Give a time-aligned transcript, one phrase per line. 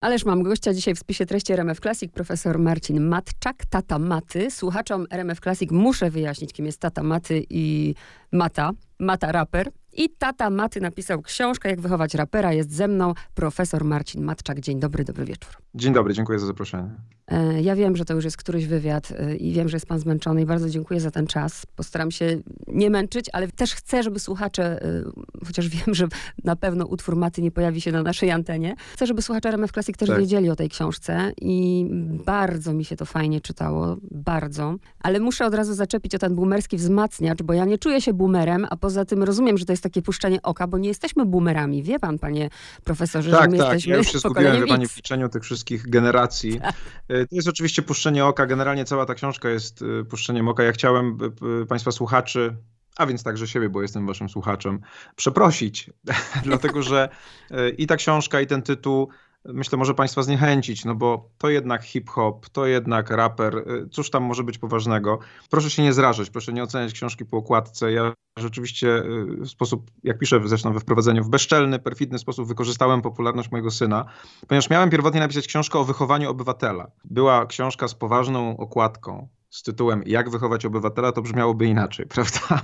[0.00, 4.50] Ależ mam gościa dzisiaj w spisie treści RMF Classic, profesor Marcin Matczak, tata Maty.
[4.50, 7.94] Słuchaczom RMF Classic muszę wyjaśnić, kim jest tata Maty i
[8.32, 9.70] Mata, Mata raper.
[9.92, 12.52] I tata Maty napisał książkę Jak wychować rapera.
[12.52, 14.60] Jest ze mną profesor Marcin Matczak.
[14.60, 15.52] Dzień dobry, dobry wieczór.
[15.74, 16.90] Dzień dobry, dziękuję za zaproszenie.
[17.30, 19.98] E, ja wiem, że to już jest któryś wywiad e, i wiem, że jest pan
[19.98, 21.66] zmęczony i bardzo dziękuję za ten czas.
[21.76, 25.02] Postaram się nie męczyć, ale też chcę, żeby słuchacze, e,
[25.46, 26.08] chociaż wiem, że
[26.44, 29.96] na pewno utwór Maty nie pojawi się na naszej antenie, chcę, żeby słuchacze RMF Classic
[29.96, 30.18] też tak.
[30.18, 31.86] wiedzieli o tej książce i
[32.26, 34.74] bardzo mi się to fajnie czytało, bardzo.
[35.00, 38.66] Ale muszę od razu zaczepić o ten boomerski wzmacniacz, bo ja nie czuję się boomerem,
[38.70, 41.82] a poza tym rozumiem, że to jest takie puszczenie oka, bo nie jesteśmy boomerami.
[41.82, 42.50] Wie pan, panie
[42.84, 43.66] profesorze, tak, że my tak.
[43.66, 46.60] jesteśmy ja już się skupiłem, pani w liczeniu tych wszystkich generacji.
[47.26, 48.46] To jest oczywiście puszczenie oka.
[48.46, 50.62] Generalnie cała ta książka jest y, puszczeniem oka.
[50.62, 51.18] Ja chciałem
[51.62, 52.56] y, państwa słuchaczy
[52.96, 54.80] a więc także siebie, bo jestem waszym słuchaczem,
[55.16, 55.90] przeprosić,
[56.44, 57.08] dlatego że
[57.50, 59.08] y, i ta książka, i ten tytuł
[59.44, 64.44] myślę, może Państwa zniechęcić, no bo to jednak hip-hop, to jednak raper, cóż tam może
[64.44, 65.18] być poważnego.
[65.50, 67.92] Proszę się nie zrażać, proszę nie oceniać książki po okładce.
[67.92, 69.02] Ja rzeczywiście
[69.40, 74.04] w sposób, jak piszę zresztą we wprowadzeniu, w bezczelny, perfidny sposób wykorzystałem popularność mojego syna,
[74.48, 76.90] ponieważ miałem pierwotnie napisać książkę o wychowaniu obywatela.
[77.04, 82.62] Była książka z poważną okładką, z tytułem Jak wychować obywatela, to brzmiałoby inaczej, prawda?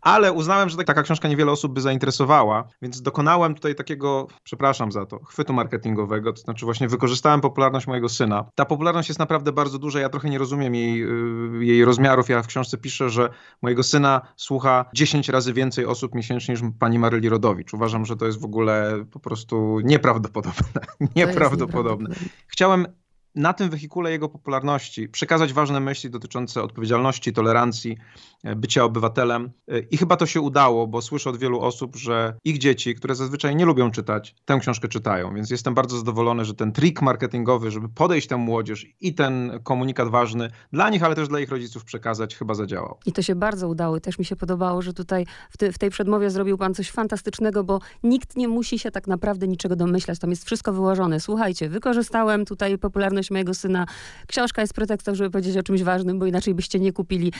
[0.00, 5.06] Ale uznałem, że taka książka niewiele osób by zainteresowała, więc dokonałem tutaj takiego, przepraszam za
[5.06, 8.44] to, chwytu marketingowego, to znaczy właśnie wykorzystałem popularność mojego syna.
[8.54, 11.04] Ta popularność jest naprawdę bardzo duża, ja trochę nie rozumiem jej,
[11.60, 12.28] y, jej rozmiarów.
[12.28, 13.28] Ja w książce piszę, że
[13.62, 17.74] mojego syna słucha 10 razy więcej osób miesięcznie niż pani Maryli Rodowicz.
[17.74, 20.80] Uważam, że to jest w ogóle po prostu nieprawdopodobne.
[21.16, 22.14] nieprawdopodobne.
[22.46, 22.86] Chciałem
[23.34, 27.96] na tym wehikule jego popularności przekazać ważne myśli dotyczące odpowiedzialności, tolerancji,
[28.44, 29.50] e, bycia obywatelem.
[29.68, 33.14] E, I chyba to się udało, bo słyszę od wielu osób, że ich dzieci, które
[33.14, 35.34] zazwyczaj nie lubią czytać, tę książkę czytają.
[35.34, 40.08] Więc jestem bardzo zadowolony, że ten trik marketingowy, żeby podejść tę młodzież i ten komunikat
[40.08, 42.98] ważny dla nich, ale też dla ich rodziców przekazać, chyba zadziałał.
[43.06, 44.00] I to się bardzo udało.
[44.00, 47.80] Też mi się podobało, że tutaj w, w tej przedmowie zrobił pan coś fantastycznego, bo
[48.02, 50.18] nikt nie musi się tak naprawdę niczego domyślać.
[50.18, 51.20] Tam jest wszystko wyłożone.
[51.20, 53.86] Słuchajcie, wykorzystałem tutaj popularność mojego syna.
[54.26, 57.32] Książka jest pretekstem, żeby powiedzieć o czymś ważnym, bo inaczej byście nie kupili.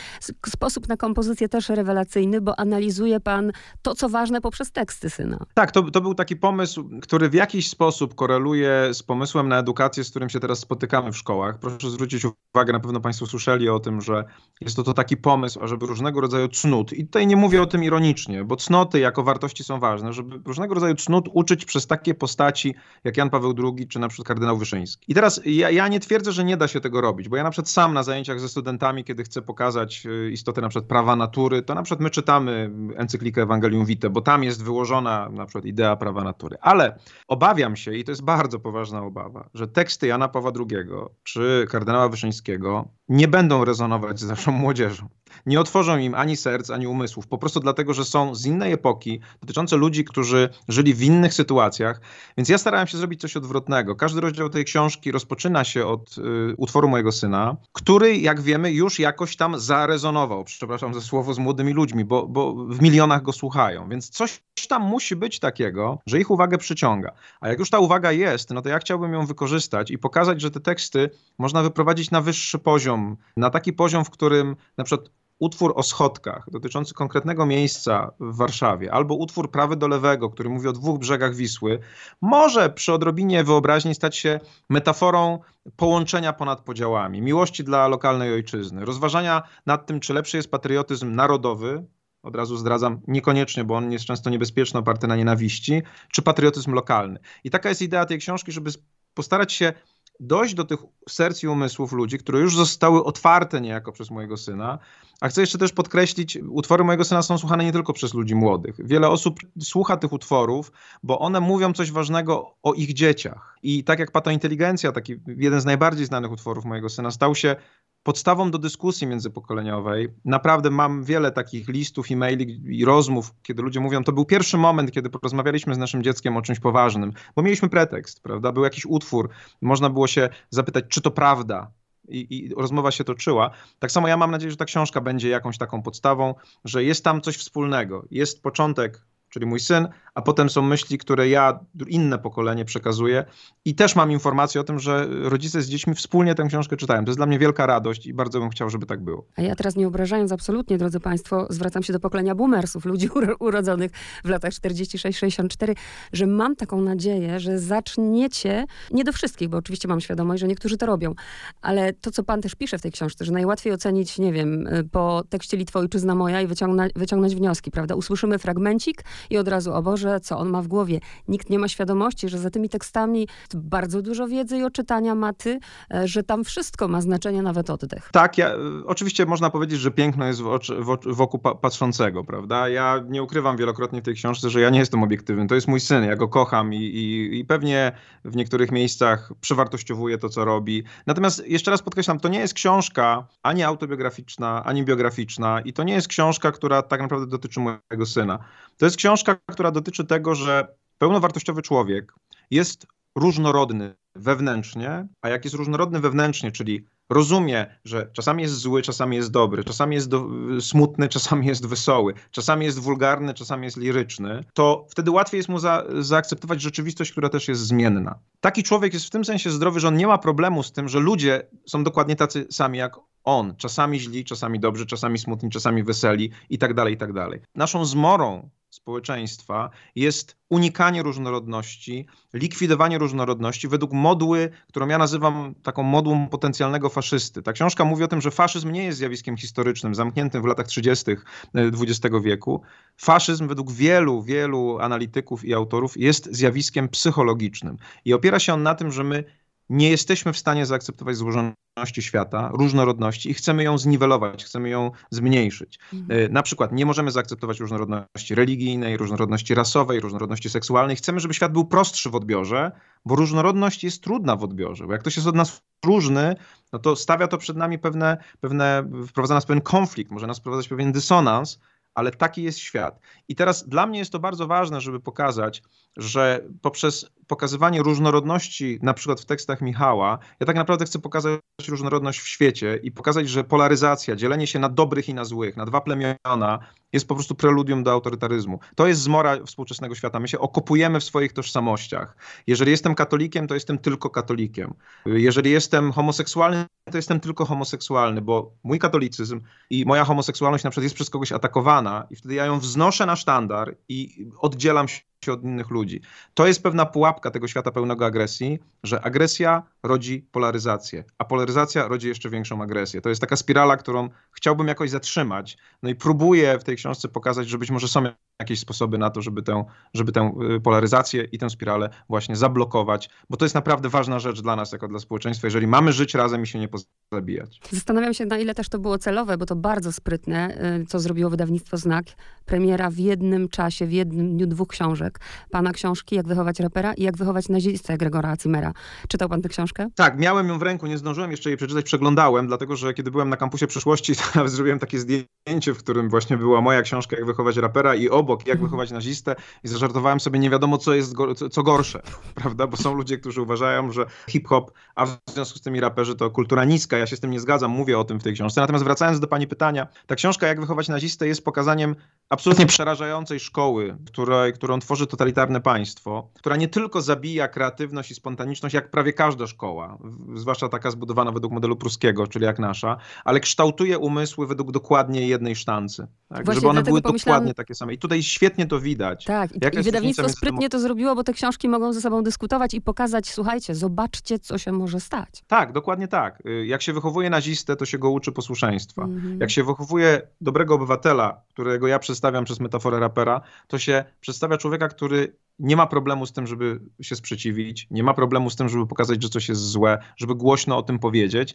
[0.47, 3.53] Sposób na kompozycję też rewelacyjny, bo analizuje pan
[3.83, 5.39] to, co ważne poprzez teksty syna.
[5.55, 10.05] Tak, to, to był taki pomysł, który w jakiś sposób koreluje z pomysłem na edukację,
[10.05, 11.59] z którym się teraz spotykamy w szkołach.
[11.59, 12.25] Proszę zwrócić
[12.55, 14.25] uwagę, na pewno państwo słyszeli o tym, że
[14.61, 17.85] jest to, to taki pomysł, ażeby różnego rodzaju cnót, i tutaj nie mówię o tym
[17.85, 22.75] ironicznie, bo cnoty jako wartości są ważne, żeby różnego rodzaju cnót uczyć przez takie postaci
[23.05, 25.13] jak Jan Paweł II czy na przykład kardynał Wyszyński.
[25.13, 27.51] I teraz ja, ja nie twierdzę, że nie da się tego robić, bo ja na
[27.51, 31.63] przykład sam na zajęciach ze studentami, kiedy chcę pokazać y, istotę na przykład prawa natury,
[31.63, 35.97] to na przykład my czytamy encyklikę Ewangelium Vitae, bo tam jest wyłożona na przykład idea
[35.97, 36.57] prawa natury.
[36.61, 36.99] Ale
[37.29, 40.87] obawiam się, i to jest bardzo poważna obawa, że teksty Jana Pawła II
[41.23, 45.09] czy kardynała Wyszyńskiego nie będą rezonować z naszą młodzieżą.
[45.47, 49.21] Nie otworzą im ani serc, ani umysłów, po prostu dlatego, że są z innej epoki,
[49.41, 52.01] dotyczące ludzi, którzy żyli w innych sytuacjach.
[52.37, 53.97] Więc ja starałem się zrobić coś odwrotnego.
[53.97, 56.23] Każdy rozdział tej książki rozpoczyna się od y,
[56.57, 60.45] utworu mojego syna, który, jak wiemy, już jakoś tam zarezonował.
[60.45, 63.89] Przepraszam za słowo z młodymi ludźmi, bo, bo w milionach go słuchają.
[63.89, 64.41] Więc coś
[64.71, 67.13] tam musi być takiego, że ich uwagę przyciąga.
[67.41, 70.51] A jak już ta uwaga jest, no to ja chciałbym ją wykorzystać i pokazać, że
[70.51, 75.73] te teksty można wyprowadzić na wyższy poziom, na taki poziom, w którym na przykład utwór
[75.77, 80.73] o schodkach dotyczący konkretnego miejsca w Warszawie, albo utwór prawy do lewego, który mówi o
[80.73, 81.78] dwóch brzegach Wisły,
[82.21, 85.39] może przy odrobinie wyobraźni stać się metaforą
[85.77, 91.84] połączenia ponad podziałami, miłości dla lokalnej ojczyzny, rozważania nad tym, czy lepszy jest patriotyzm narodowy,
[92.22, 97.19] od razu zdradzam, niekoniecznie, bo on jest często niebezpieczny, oparty na nienawiści, czy patriotyzm lokalny.
[97.45, 98.71] I taka jest idea tej książki, żeby
[99.15, 99.72] postarać się
[100.21, 104.79] dojść do tych serc i umysłów ludzi, które już zostały otwarte niejako przez mojego syna.
[105.21, 108.77] A chcę jeszcze też podkreślić, utwory mojego syna są słuchane nie tylko przez ludzi młodych.
[108.79, 110.73] Wiele osób słucha tych utworów,
[111.03, 113.59] bo one mówią coś ważnego o ich dzieciach.
[113.63, 117.57] I tak jak Patointeligencja, taki jeden z najbardziej znanych utworów mojego syna, stał się
[118.03, 120.09] podstawą do dyskusji międzypokoleniowej.
[120.25, 124.93] Naprawdę mam wiele takich listów, e-maili i rozmów, kiedy ludzie mówią, to był pierwszy moment,
[124.93, 128.53] kiedy porozmawialiśmy z naszym dzieckiem o czymś poważnym, bo mieliśmy pretekst, prawda?
[128.53, 129.31] Był jakiś utwór,
[129.61, 131.71] można było się zapytać, czy to prawda,
[132.09, 133.51] i, i, rozmowa się toczyła.
[133.79, 137.21] Tak samo ja mam nadzieję, że ta książka będzie jakąś taką podstawą, że jest tam
[137.21, 138.07] coś wspólnego.
[138.11, 143.24] Jest początek czyli mój syn, a potem są myśli, które ja, inne pokolenie przekazuję
[143.65, 147.04] i też mam informację o tym, że rodzice z dziećmi wspólnie tę książkę czytają.
[147.04, 149.27] To jest dla mnie wielka radość i bardzo bym chciał, żeby tak było.
[149.36, 153.09] A ja teraz nie obrażając absolutnie, drodzy Państwo, zwracam się do pokolenia boomersów, ludzi
[153.41, 153.91] urodzonych
[154.24, 155.74] w latach 46-64,
[156.12, 160.77] że mam taką nadzieję, że zaczniecie, nie do wszystkich, bo oczywiście mam świadomość, że niektórzy
[160.77, 161.15] to robią,
[161.62, 165.22] ale to, co Pan też pisze w tej książce, że najłatwiej ocenić, nie wiem, po
[165.28, 167.94] tekście Litwo Ojczyzna Moja i wyciągnąć, wyciągnąć wnioski, prawda?
[167.94, 171.01] Usłyszymy fragmencik i od razu, o Boże, co on ma w głowie.
[171.28, 175.59] Nikt nie ma świadomości, że za tymi tekstami bardzo dużo wiedzy i oczytania maty,
[175.95, 178.09] e, że tam wszystko ma znaczenie, nawet oddech.
[178.13, 178.51] Tak, ja,
[178.87, 182.69] oczywiście można powiedzieć, że piękno jest w oczy, w, wokół patrzącego, prawda?
[182.69, 185.47] Ja nie ukrywam wielokrotnie w tej książce, że ja nie jestem obiektywny.
[185.47, 187.93] To jest mój syn, ja go kocham i, i, i pewnie
[188.25, 190.84] w niektórych miejscach przewartościowuję to, co robi.
[191.07, 195.95] Natomiast jeszcze raz podkreślam, to nie jest książka ani autobiograficzna, ani biograficzna i to nie
[195.95, 198.39] jest książka, która tak naprawdę dotyczy mojego syna.
[198.80, 202.15] To jest książka, która dotyczy tego, że pełnowartościowy człowiek
[202.50, 209.16] jest różnorodny wewnętrznie, a jak jest różnorodny wewnętrznie, czyli rozumie, że czasami jest zły, czasami
[209.16, 210.28] jest dobry, czasami jest do,
[210.60, 215.59] smutny, czasami jest wesoły, czasami jest wulgarny, czasami jest liryczny, to wtedy łatwiej jest mu
[215.59, 218.18] za, zaakceptować rzeczywistość, która też jest zmienna.
[218.41, 221.00] Taki człowiek jest w tym sensie zdrowy, że on nie ma problemu z tym, że
[221.00, 223.56] ludzie są dokładnie tacy sami jak on.
[223.56, 227.41] Czasami źli, czasami dobrzy, czasami smutni, czasami weseli i tak dalej, i tak dalej.
[227.54, 236.28] Naszą zmorą społeczeństwa jest unikanie różnorodności, likwidowanie różnorodności według modły, którą ja nazywam taką modłą
[236.28, 237.43] potencjalnego faszysty.
[237.43, 241.11] Ta książka mówi o tym, że faszyzm nie jest zjawiskiem historycznym, zamkniętym w latach 30.
[241.55, 242.63] XX e, wieku.
[242.97, 248.75] Faszyzm według wielu, wielu analityków i autorów jest zjawiskiem psychologicznym i opiera się on na
[248.75, 249.25] tym, że my
[249.71, 255.78] nie jesteśmy w stanie zaakceptować złożoności świata, różnorodności i chcemy ją zniwelować, chcemy ją zmniejszyć.
[255.93, 256.21] Mhm.
[256.21, 260.97] E, na przykład nie możemy zaakceptować różnorodności religijnej, różnorodności rasowej, różnorodności seksualnej.
[260.97, 262.73] Chcemy, żeby świat był prostszy w odbiorze,
[263.05, 264.87] bo różnorodność jest trudna w odbiorze.
[264.87, 266.37] Bo jak ktoś jest od nas różny,
[266.73, 270.69] no to stawia to przed nami pewne, pewne wprowadza nas pewien konflikt, może nas wprowadzać
[270.69, 271.59] pewien dysonans,
[271.95, 273.00] ale taki jest świat.
[273.28, 275.62] I teraz dla mnie jest to bardzo ważne, żeby pokazać,
[275.97, 282.21] że poprzez pokazywanie różnorodności, na przykład w tekstach Michała, ja tak naprawdę chcę pokazać różnorodność
[282.21, 285.80] w świecie i pokazać, że polaryzacja, dzielenie się na dobrych i na złych, na dwa
[285.80, 286.59] plemiona,
[286.92, 288.59] jest po prostu preludium do autorytaryzmu.
[288.75, 290.21] To jest zmora współczesnego świata.
[290.21, 292.16] My się okopujemy w swoich tożsamościach.
[292.47, 294.75] Jeżeli jestem katolikiem, to jestem tylko katolikiem.
[295.06, 299.40] Jeżeli jestem homoseksualny, to jestem tylko homoseksualny, bo mój katolicyzm
[299.71, 303.16] i moja homoseksualność na przykład jest przez kogoś atakowana i wtedy ja ją wznoszę na
[303.16, 306.00] sztandar i oddzielam się od innych ludzi.
[306.35, 312.09] To jest pewna pułapka tego świata pełnego agresji, że agresja rodzi polaryzację, a polaryzacja rodzi
[312.09, 313.00] jeszcze większą agresję.
[313.00, 315.59] To jest taka spirala, którą chciałbym jakoś zatrzymać.
[315.83, 318.05] No i próbuję w tej książce pokazać, że być może są
[318.40, 319.64] jakieś sposoby na to, żeby tę,
[319.95, 324.42] żeby tę y, polaryzację i tę spiralę właśnie zablokować, bo to jest naprawdę ważna rzecz
[324.42, 327.61] dla nas, jako dla społeczeństwa, jeżeli mamy żyć razem i się nie pozabijać.
[327.71, 331.31] Zastanawiam się, na ile też to było celowe, bo to bardzo sprytne, y, co zrobiło
[331.31, 332.04] wydawnictwo Znak.
[332.45, 335.21] Premiera w jednym czasie, w jednym dniu dwóch książek.
[335.50, 338.73] Pana książki, Jak wychować rapera i Jak wychować nazistę Gregora Cimera.
[339.09, 339.87] Czytał pan tę książkę?
[339.95, 343.28] Tak, miałem ją w ręku, nie zdążyłem jeszcze jej przeczytać, przeglądałem, dlatego, że kiedy byłem
[343.28, 344.14] na kampusie przyszłości,
[344.47, 348.47] zrobiłem takie zdjęcie, w którym właśnie była moja książka Jak wychować rapera i obok obok,
[348.47, 348.66] jak mhm.
[348.66, 352.02] wychować nazistę i zażartowałem sobie, nie wiadomo co jest go, co gorsze,
[352.40, 352.66] prawda?
[352.66, 356.64] Bo są ludzie, którzy uważają, że hip-hop, a w związku z tymi raperzy to kultura
[356.64, 356.99] niska.
[356.99, 358.61] Ja się z tym nie zgadzam, mówię o tym w tej książce.
[358.61, 361.97] Natomiast wracając do pani pytania, ta książka Jak wychować nazistę jest pokazaniem
[362.28, 368.75] absolutnie przerażającej szkoły, której, którą tworzy totalitarne państwo, która nie tylko zabija kreatywność i spontaniczność,
[368.75, 369.99] jak prawie każda szkoła,
[370.35, 375.56] zwłaszcza taka zbudowana według modelu pruskiego, czyli jak nasza, ale kształtuje umysły według dokładnie jednej
[375.56, 376.06] sztancy.
[376.34, 376.54] Tak?
[376.54, 377.94] Żeby one były dokładnie takie same.
[377.94, 379.25] I tutaj świetnie to widać.
[379.25, 382.80] Tak, i, i wydawnictwo sprytnie to zrobiło, bo te książki mogą ze sobą dyskutować i
[382.80, 385.44] pokazać, słuchajcie, zobaczcie, co się może stać.
[385.46, 386.42] Tak, dokładnie tak.
[386.46, 389.02] Y, jak się wychowuje nazistę, to się go uczy posłuszeństwa.
[389.02, 389.40] Mhm.
[389.40, 394.88] Jak się wychowuje dobrego obywatela, którego ja przedstawiam przez metaforę rapera, to się przedstawia człowieka,
[394.88, 398.87] który nie ma problemu z tym, żeby się sprzeciwić, nie ma problemu z tym, żeby
[398.87, 401.55] pokazać, że coś jest złe, żeby głośno o tym powiedzieć.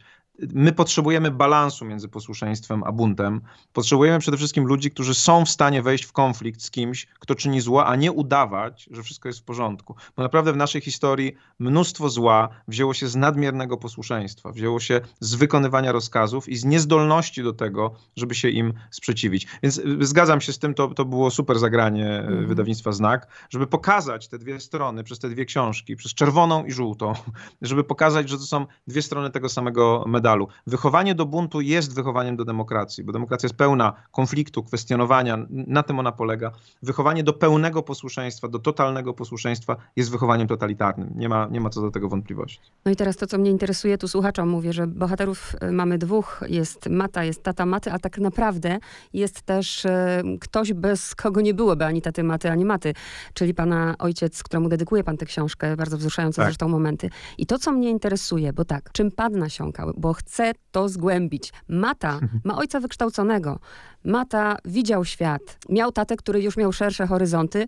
[0.54, 3.42] My potrzebujemy balansu między posłuszeństwem a buntem.
[3.74, 7.62] Potrzebujemy przede wszystkim ludzi, którzy są w stanie wejść w konflikt z kimś, kto czyni
[7.62, 9.96] zło, a nie udawać, że wszystko jest w porządku.
[10.16, 15.36] Bo naprawdę w naszej historii mnóstwo zła wzięło się z nadmiernego posłuszeństwa, wzięło się z
[15.36, 19.48] wykonywania rozkazów i z niezdolności do tego, żeby się im sprzeciwić.
[19.64, 22.48] Więc y, zgadzam się z tym, to, to było super zagranie mm.
[22.48, 26.72] wydawnictwa Znak, żeby pokazać, pokazać te dwie strony przez te dwie książki, przez czerwoną i
[26.72, 27.14] żółtą,
[27.62, 30.48] żeby pokazać, że to są dwie strony tego samego medalu.
[30.68, 36.00] Wychowanie do buntu jest wychowaniem do demokracji, bo demokracja jest pełna konfliktu, kwestionowania, na tym
[36.00, 36.52] ona polega.
[36.84, 41.14] Wychowanie do pełnego posłuszeństwa, do totalnego posłuszeństwa jest wychowaniem totalitarnym.
[41.16, 42.72] Nie ma, nie ma co do tego wątpliwości.
[42.86, 46.44] No i teraz to, co mnie interesuje, tu słuchaczom mówię, że bohaterów y, mamy dwóch.
[46.50, 48.80] Jest Mata, jest tata Maty, a tak naprawdę
[49.14, 52.94] jest też e, ktoś, bez kogo nie byłoby ani taty Maty, ani Maty,
[53.34, 56.46] czyli pana ojciec, któremu dedykuje pan tę książkę, bardzo wzruszające tak.
[56.46, 57.10] zresztą momenty.
[57.38, 61.54] I to, co mnie interesuje, bo tak, czym pan nasiąkał, bo chcę to zgłębić.
[61.68, 63.60] Mata ma ojca wykształconego.
[64.04, 65.58] Mata widział świat.
[65.70, 67.68] Miał tatę, który już miał szersze horyzonty.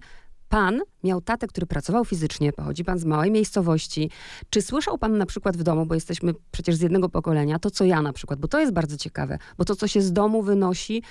[0.49, 4.09] Pan miał tatę, który pracował fizycznie, pochodzi pan z małej miejscowości.
[4.49, 7.85] Czy słyszał pan na przykład w domu, bo jesteśmy przecież z jednego pokolenia, to co
[7.85, 11.03] ja na przykład, bo to jest bardzo ciekawe, bo to, co się z domu wynosi,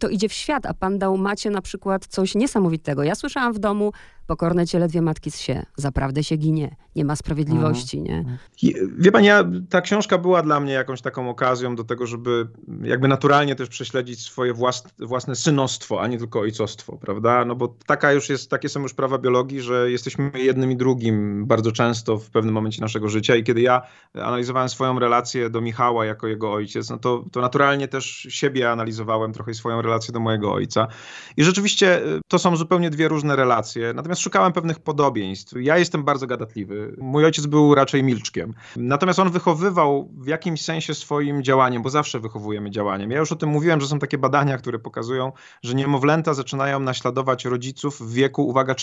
[0.00, 3.02] to idzie w świat, a pan dał macie na przykład coś niesamowitego.
[3.02, 3.92] Ja słyszałam w domu,
[4.26, 8.26] pokorne ciele dwie matki z się, zaprawdę się ginie, nie ma sprawiedliwości, mhm.
[8.62, 8.78] nie?
[8.98, 12.48] Wie pani, ja, ta książka była dla mnie jakąś taką okazją do tego, żeby
[12.82, 17.44] jakby naturalnie też prześledzić swoje własne, własne synostwo, a nie tylko ojcostwo, prawda?
[17.44, 21.46] No bo taka już jest, takie są już prawa biologii, że jesteśmy jednym i drugim
[21.46, 23.82] bardzo często w pewnym momencie naszego życia i kiedy ja
[24.14, 29.32] analizowałem swoją relację do Michała jako jego ojciec, no to, to naturalnie też siebie analizowałem
[29.32, 30.88] trochę swoją relację do mojego ojca.
[31.36, 33.92] I rzeczywiście y, to są zupełnie dwie różne relacje.
[33.94, 35.52] Natomiast szukałem pewnych podobieństw.
[35.60, 36.94] Ja jestem bardzo gadatliwy.
[36.98, 38.54] Mój ojciec był raczej milczkiem.
[38.76, 43.10] Natomiast on wychowywał w jakimś sensie swoim działaniem, bo zawsze wychowujemy działaniem.
[43.10, 45.32] Ja już o tym mówiłem, że są takie badania, które pokazują,
[45.62, 48.74] że niemowlęta zaczynają naśladować rodziców w wieku, uwaga,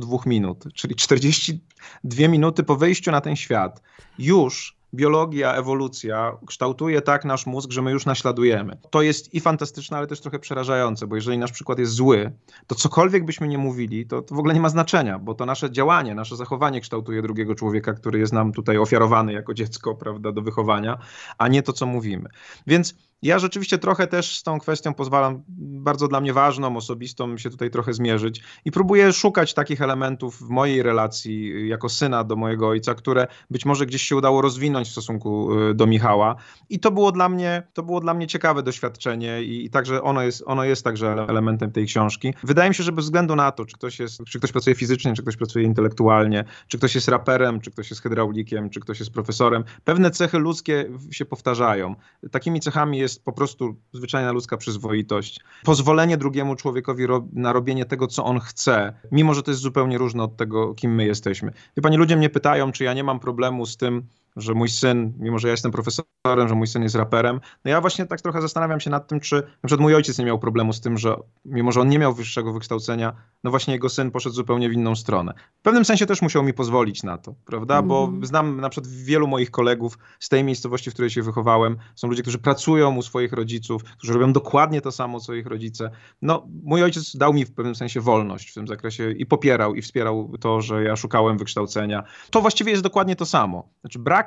[0.00, 3.82] 42 minut, czyli 42 minuty po wejściu na ten świat.
[4.18, 8.78] Już biologia, ewolucja kształtuje tak nasz mózg, że my już naśladujemy.
[8.90, 12.32] To jest i fantastyczne, ale też trochę przerażające, bo jeżeli nasz przykład jest zły,
[12.66, 15.70] to cokolwiek byśmy nie mówili, to, to w ogóle nie ma znaczenia, bo to nasze
[15.70, 20.42] działanie, nasze zachowanie kształtuje drugiego człowieka, który jest nam tutaj ofiarowany jako dziecko, prawda, do
[20.42, 20.98] wychowania,
[21.38, 22.28] a nie to, co mówimy.
[22.66, 27.50] Więc ja rzeczywiście trochę też z tą kwestią pozwalam, bardzo dla mnie ważną, osobistą, się
[27.50, 32.68] tutaj trochę zmierzyć i próbuję szukać takich elementów w mojej relacji jako syna do mojego
[32.68, 36.36] ojca, które być może gdzieś się udało rozwinąć w stosunku y, do Michała.
[36.70, 40.22] I to było dla mnie, to było dla mnie ciekawe doświadczenie i, i także ono
[40.22, 42.34] jest, ono jest także elementem tej książki.
[42.42, 45.14] Wydaje mi się, że bez względu na to, czy ktoś, jest, czy ktoś pracuje fizycznie,
[45.14, 49.12] czy ktoś pracuje intelektualnie, czy ktoś jest raperem, czy ktoś jest hydraulikiem, czy ktoś jest
[49.12, 51.94] profesorem, pewne cechy ludzkie się powtarzają.
[52.30, 55.40] Takimi cechami jest jest po prostu zwyczajna ludzka przyzwoitość.
[55.64, 59.98] Pozwolenie drugiemu człowiekowi ro na robienie tego, co on chce, mimo że to jest zupełnie
[59.98, 61.52] różne od tego, kim my jesteśmy.
[61.76, 64.06] Wie pani, ludzie mnie pytają, czy ja nie mam problemu z tym,
[64.36, 67.80] że mój syn, mimo że ja jestem profesorem, że mój syn jest raperem, no ja
[67.80, 70.72] właśnie tak trochę zastanawiam się nad tym, czy na przykład mój ojciec nie miał problemu
[70.72, 73.12] z tym, że mimo, że on nie miał wyższego wykształcenia,
[73.44, 75.34] no właśnie jego syn poszedł zupełnie w inną stronę.
[75.58, 77.82] W pewnym sensie też musiał mi pozwolić na to, prawda?
[77.82, 78.26] Bo mm.
[78.26, 81.76] znam na przykład wielu moich kolegów z tej miejscowości, w której się wychowałem.
[81.94, 85.90] Są ludzie, którzy pracują u swoich rodziców, którzy robią dokładnie to samo, co ich rodzice.
[86.22, 89.82] No, mój ojciec dał mi w pewnym sensie wolność w tym zakresie i popierał i
[89.82, 92.04] wspierał to, że ja szukałem wykształcenia.
[92.30, 93.68] To właściwie jest dokładnie to samo.
[93.80, 94.23] Znaczy brak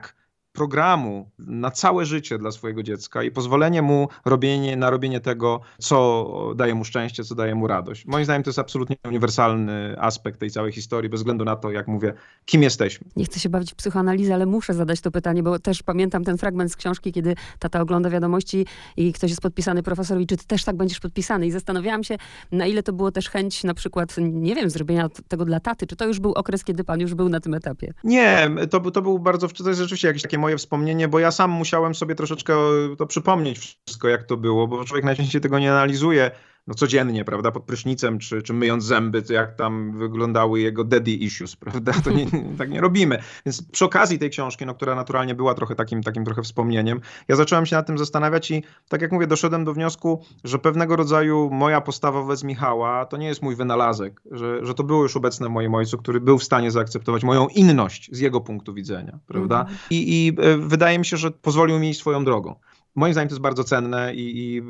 [0.58, 6.54] programu na całe życie dla swojego dziecka i pozwolenie mu robienie, na robienie tego, co
[6.56, 8.06] daje mu szczęście, co daje mu radość.
[8.06, 11.88] Moim zdaniem to jest absolutnie uniwersalny aspekt tej całej historii, bez względu na to, jak
[11.88, 12.14] mówię,
[12.46, 13.08] kim jesteśmy.
[13.16, 16.38] Nie chcę się bawić w psychoanalizę, ale muszę zadać to pytanie, bo też pamiętam ten
[16.38, 18.66] fragment z książki, kiedy tata ogląda wiadomości
[18.98, 21.48] i ktoś jest podpisany profesor i czy ty też tak będziesz podpisany?
[21.48, 22.18] I zastanawiałam się,
[22.52, 25.88] na ile to było też chęć na przykład, nie wiem, zrobienia tego dla taty.
[25.88, 27.94] Czy to już był okres, kiedy pan już był na tym etapie?
[28.04, 31.52] Nie, to, to był bardzo, to jest rzeczywiście jakieś takie moje wspomnienie, bo ja sam
[31.52, 32.56] musiałem sobie troszeczkę
[32.98, 36.32] to przypomnieć wszystko, jak to było, bo człowiek najczęściej tego nie analizuje
[36.68, 41.12] no codziennie, prawda, pod prysznicem, czy, czy myjąc zęby, to jak tam wyglądały jego daddy
[41.12, 42.26] issues, prawda, to nie,
[42.58, 43.20] tak nie robimy.
[43.46, 47.36] Więc przy okazji tej książki, no, która naturalnie była trochę takim, takim trochę wspomnieniem, ja
[47.36, 51.50] zacząłem się nad tym zastanawiać i tak jak mówię, doszedłem do wniosku, że pewnego rodzaju
[51.52, 55.48] moja postawa wobec Michała to nie jest mój wynalazek, że, że to było już obecne
[55.48, 59.62] w moim ojcu, który był w stanie zaakceptować moją inność z jego punktu widzenia, prawda,
[59.62, 59.76] mm.
[59.90, 62.56] I, i e, wydaje mi się, że pozwolił mi iść swoją drogą
[62.98, 64.62] moim zdaniem to jest bardzo cenne i, i,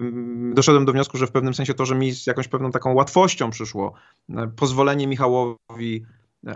[0.53, 3.49] doszedłem do wniosku, że w pewnym sensie to, że mi z jakąś pewną taką łatwością
[3.49, 3.93] przyszło.
[4.29, 6.05] E, pozwolenie Michałowi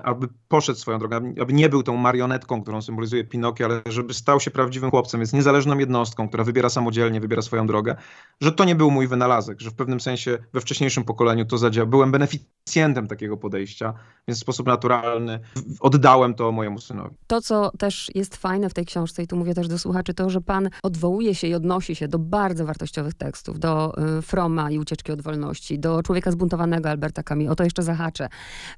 [0.04, 4.40] aby poszedł swoją drogą, aby nie był tą marionetką, którą symbolizuje Pinokio, ale żeby stał
[4.40, 7.96] się prawdziwym chłopcem, więc niezależną jednostką, która wybiera samodzielnie, wybiera swoją drogę,
[8.42, 11.92] że to nie był mój wynalazek, że w pewnym sensie we wcześniejszym pokoleniu to zadziałało.
[11.92, 13.94] Byłem beneficjentem takiego podejścia,
[14.28, 15.40] więc w sposób naturalny
[15.80, 17.16] oddałem to mojemu synowi.
[17.28, 20.30] To, co też jest fajne w tej książce, i tu mówię też do słuchaczy, to,
[20.30, 24.80] że pan odwołuje się i odnosi się do bardzo wartościowych tekstów, do y, Froma i
[24.80, 28.30] Ucieczki od Wolności, do Człowieka Zbuntowanego Alberta Camus, o to jeszcze zahaczę,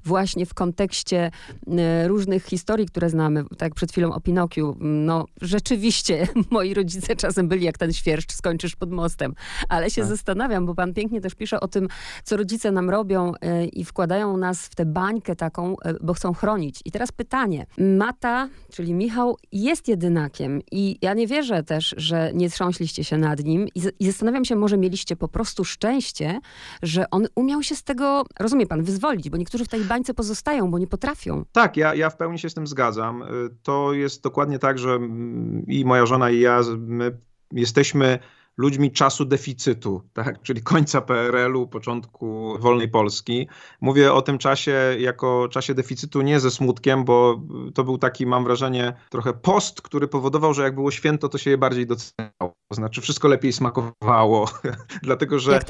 [0.04, 1.30] właśnie w kontekście kontekście
[1.78, 7.16] e, różnych historii, które znamy, tak jak przed chwilą o Pinokiu, no rzeczywiście moi rodzice
[7.16, 9.34] czasem byli jak ten świerszcz, skończysz pod mostem.
[9.68, 10.10] Ale się tak.
[10.10, 11.88] zastanawiam, bo pan pięknie też pisze o tym,
[12.24, 16.34] co rodzice nam robią e, i wkładają nas w tę bańkę taką, e, bo chcą
[16.34, 16.80] chronić.
[16.84, 17.66] I teraz pytanie.
[17.78, 23.44] Mata, czyli Michał, jest jedynakiem i ja nie wierzę też, że nie trząśliście się nad
[23.44, 26.40] nim i, i zastanawiam się, może mieliście po prostu szczęście,
[26.82, 30.70] że on umiał się z tego, rozumie pan, wyzwolić, bo niektórzy w tej bańce pozostają,
[30.70, 31.44] bo nie potrafią.
[31.52, 33.22] Tak, ja, ja w pełni się z tym zgadzam.
[33.22, 33.26] Y,
[33.62, 37.18] to jest dokładnie tak, że mm, i moja żona i ja, my
[37.52, 38.18] jesteśmy
[38.56, 40.42] ludźmi czasu deficytu, tak?
[40.42, 43.48] czyli końca PRL-u, początku wolnej Polski.
[43.80, 47.42] Mówię o tym czasie jako czasie deficytu nie ze smutkiem, bo
[47.74, 51.50] to był taki, mam wrażenie, trochę post, który powodował, że jak było święto, to się
[51.50, 52.54] je bardziej doceniało.
[52.74, 54.48] To znaczy wszystko lepiej smakowało,
[55.02, 55.60] dlatego że,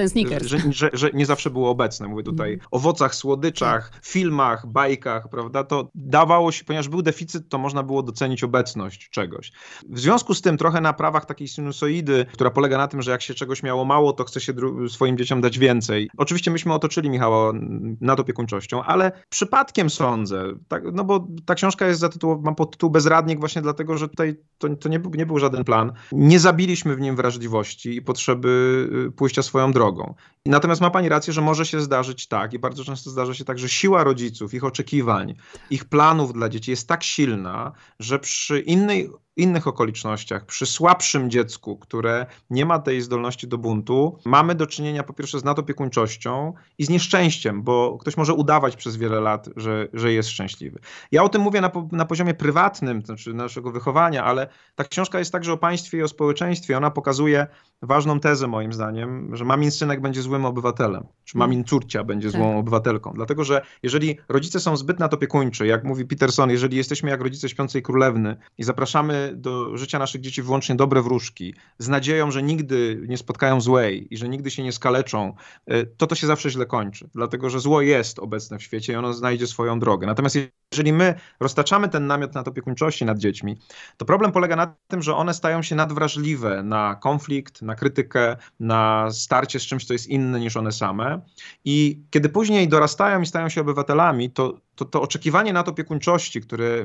[0.43, 2.09] że, że, że, nie zawsze było obecne.
[2.09, 2.67] Mówię tutaj mm.
[2.71, 4.07] o owocach, słodyczach, tak.
[4.07, 5.65] filmach, bajkach, prawda?
[5.65, 9.53] To dawało się, ponieważ był deficyt, to można było docenić obecność czegoś.
[9.89, 13.23] W związku z tym trochę na prawach takiej sinusoidy, która polega na tym, że jak
[13.23, 14.53] się czegoś miało mało, to chce się
[14.89, 16.11] swoim dzieciom dać więcej.
[16.17, 17.53] Oczywiście myśmy otoczyli Michała
[18.01, 23.63] nadopiekuńczością, ale przypadkiem sądzę, tak, no bo ta książka jest zatytułowana, mam podtytuł Bezradnik właśnie
[23.63, 25.93] dlatego, że tutaj to, to nie, był, nie był żaden plan.
[26.13, 30.15] Nie zabiliśmy w nim wrażliwości i potrzeby y, pójścia swoją drogą.
[30.47, 33.59] Natomiast ma pani rację, że może się zdarzyć tak i bardzo często zdarza się tak,
[33.59, 35.35] że siła rodziców, ich oczekiwań,
[35.71, 41.76] ich planów dla dzieci jest tak silna, że przy innej innych okolicznościach, przy słabszym dziecku,
[41.76, 46.85] które nie ma tej zdolności do buntu, mamy do czynienia po pierwsze z nadopiekuńczością i
[46.85, 50.79] z nieszczęściem, bo ktoś może udawać przez wiele lat, że, że jest szczęśliwy.
[51.12, 55.19] Ja o tym mówię na, na poziomie prywatnym, to znaczy naszego wychowania, ale ta książka
[55.19, 56.76] jest także o państwie i o społeczeństwie.
[56.76, 57.47] Ona pokazuje
[57.83, 61.64] ważną tezę moim zdaniem, że mamin synek będzie złym obywatelem, czy mamin mm.
[61.64, 62.41] córcia będzie tak.
[62.41, 63.12] złą obywatelką.
[63.14, 67.83] Dlatego, że jeżeli rodzice są zbyt nadopiekuńczy, jak mówi Peterson, jeżeli jesteśmy jak rodzice śpiącej
[67.83, 73.19] królewny i zapraszamy do życia naszych dzieci wyłącznie dobre wróżki, z nadzieją, że nigdy nie
[73.19, 75.35] spotkają złej i że nigdy się nie skaleczą,
[75.66, 77.09] e, to to się zawsze źle kończy.
[77.14, 80.07] Dlatego, że zło jest obecne w świecie i ono znajdzie swoją drogę.
[80.07, 80.37] Natomiast
[80.73, 83.59] jeżeli my roztaczamy ten namiot nad opiekuńczości nad dziećmi,
[83.97, 89.09] to problem polega na tym, że one stają się nadwrażliwe na konflikt, na krytykę, na
[89.11, 91.21] starcie z czymś, co jest inne niż one same.
[91.64, 96.85] I kiedy później dorastają i stają się obywatelami, to, to, to oczekiwanie nad opiekuńczości, które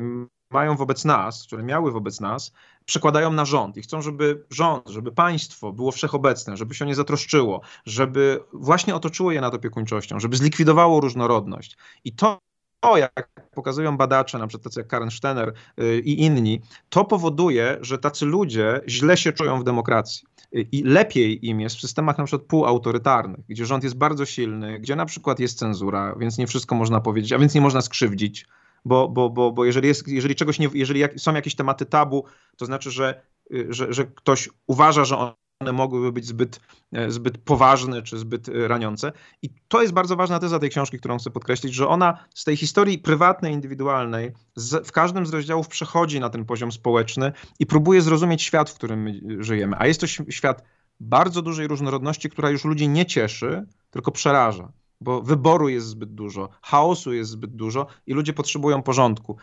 [0.51, 2.53] mają wobec nas, które miały wobec nas,
[2.85, 7.61] przekładają na rząd i chcą, żeby rząd, żeby państwo było wszechobecne, żeby się nie zatroszczyło,
[7.85, 11.77] żeby właśnie otoczyło je nad opiekuńczością, żeby zlikwidowało różnorodność.
[12.03, 12.39] I to
[12.79, 17.77] to, jak pokazują badacze, na przykład tacy jak Karen Steiner y, i inni, to powoduje,
[17.81, 20.27] że tacy ludzie źle się czują w demokracji.
[20.55, 24.79] Y, I lepiej im jest w systemach na przykład półautorytarnych, gdzie rząd jest bardzo silny,
[24.79, 28.45] gdzie na przykład jest cenzura, więc nie wszystko można powiedzieć, a więc nie można skrzywdzić,
[28.85, 32.25] bo, bo, bo, bo jeżeli, jest, jeżeli czegoś nie, jeżeli są jakieś tematy tabu,
[32.57, 33.21] to znaczy, że,
[33.53, 36.59] y, że, że ktoś uważa, że on one mogłyby być zbyt,
[36.93, 39.11] e, zbyt poważne czy zbyt e, raniące.
[39.41, 42.57] I to jest bardzo ważna teza tej książki, którą chcę podkreślić, że ona z tej
[42.57, 48.01] historii prywatnej, indywidualnej z, w każdym z rozdziałów przechodzi na ten poziom społeczny i próbuje
[48.01, 49.75] zrozumieć świat, w którym my żyjemy.
[49.79, 50.63] A jest to świat
[50.99, 56.49] bardzo dużej różnorodności, która już ludzi nie cieszy, tylko przeraża bo wyboru jest zbyt dużo,
[56.61, 59.37] chaosu jest zbyt dużo i ludzie potrzebują porządku.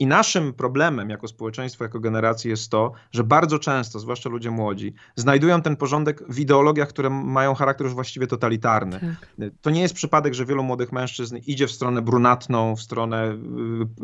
[0.00, 4.94] I naszym problemem jako społeczeństwo, jako generacji jest to, że bardzo często, zwłaszcza ludzie młodzi,
[5.16, 9.00] znajdują ten porządek w ideologiach, które mają charakter już właściwie totalitarny.
[9.38, 9.50] Tak.
[9.60, 13.38] To nie jest przypadek, że wielu młodych mężczyzn idzie w stronę brunatną, w stronę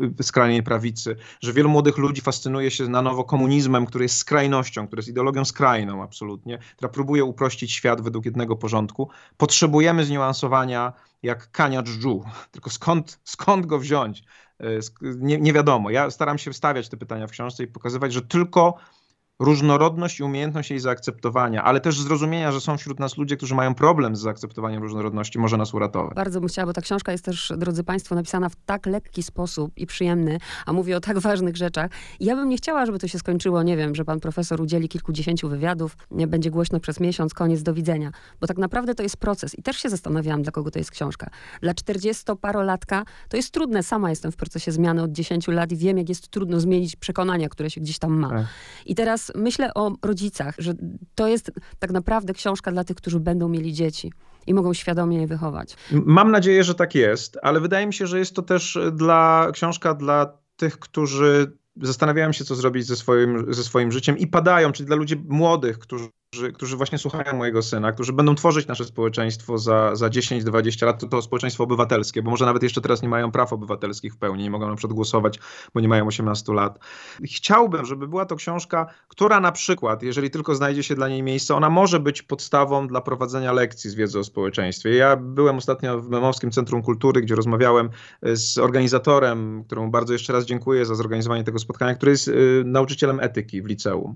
[0.01, 4.17] y, y, skrajnej prawicy, że wielu młodych ludzi fascynuje się na nowo komunizmem, który jest
[4.17, 9.09] skrajnością, który jest ideologią skrajną absolutnie, która próbuje uprościć świat według jednego porządku.
[9.37, 12.23] Potrzebujemy zniuansowania jak kania dżdżu.
[12.51, 14.23] Tylko skąd, skąd go wziąć?
[14.59, 15.89] E, nie, nie wiadomo.
[15.89, 18.77] Ja staram się wstawiać te pytania w książce i pokazywać, że tylko
[19.39, 23.75] różnorodność i umiejętność jej zaakceptowania, ale też zrozumienia, że są wśród nas ludzie, którzy mają
[23.75, 26.15] problem z zaakceptowaniem różnorodności, może nas uratować.
[26.15, 29.71] Bardzo bym chciała, bo ta książka jest też, drodzy Państwo, napisana w tak lekki sposób
[29.77, 31.91] i przyjemny, a mówię o tak ważnych rzeczach.
[32.19, 34.89] I ja bym nie chciała, żeby to się skończyło, nie wiem, że pan profesor udzieli
[34.89, 38.11] kilkudziesięciu wywiadów, nie będzie głośno przez miesiąc, koniec, do widzenia.
[38.41, 39.59] Bo tak naprawdę to jest proces.
[39.59, 41.29] I też się zastanawiałam, dla kogo to jest książka.
[41.61, 43.83] Dla 40-parolatka to jest trudne.
[43.83, 47.49] Sama jestem w procesie zmiany od 10 lat i wiem, jak jest trudno zmienić przekonania,
[47.49, 48.29] które się gdzieś tam ma.
[48.29, 48.45] Tak.
[48.85, 50.73] I teraz myślę o rodzicach, że
[51.15, 54.11] to jest tak naprawdę książka dla tych, którzy będą mieli dzieci
[54.47, 55.75] i mogą świadomie je wychować.
[55.91, 59.93] Mam nadzieję, że tak jest, ale wydaje mi się, że jest to też dla książka
[59.93, 64.87] dla tych, którzy zastanawiają się, co zrobić ze swoim, ze swoim życiem i padają, czyli
[64.87, 66.07] dla ludzi młodych, którzy
[66.53, 71.07] którzy właśnie słuchają mojego syna, którzy będą tworzyć nasze społeczeństwo za, za 10-20 lat, to,
[71.07, 74.49] to społeczeństwo obywatelskie, bo może nawet jeszcze teraz nie mają praw obywatelskich w pełni, nie
[74.49, 75.39] mogą na przykład głosować,
[75.73, 76.79] bo nie mają 18 lat.
[77.23, 81.55] Chciałbym, żeby była to książka, która na przykład, jeżeli tylko znajdzie się dla niej miejsce,
[81.55, 84.95] ona może być podstawą dla prowadzenia lekcji z wiedzy o społeczeństwie.
[84.95, 87.89] Ja byłem ostatnio w Memowskim Centrum Kultury, gdzie rozmawiałem
[88.23, 93.19] z organizatorem, któremu bardzo jeszcze raz dziękuję za zorganizowanie tego spotkania, który jest y, nauczycielem
[93.19, 94.15] etyki w liceum.